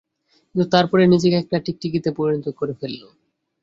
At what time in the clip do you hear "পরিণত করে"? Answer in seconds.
2.17-2.73